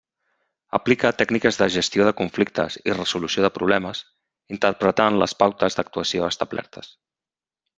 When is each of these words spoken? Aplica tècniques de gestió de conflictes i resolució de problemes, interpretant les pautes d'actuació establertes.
Aplica 0.77 1.09
tècniques 1.17 1.59
de 1.59 1.67
gestió 1.75 2.07
de 2.07 2.13
conflictes 2.21 2.77
i 2.91 2.95
resolució 2.97 3.45
de 3.45 3.53
problemes, 3.59 4.01
interpretant 4.57 5.21
les 5.25 5.37
pautes 5.43 5.79
d'actuació 5.81 6.27
establertes. 6.33 6.91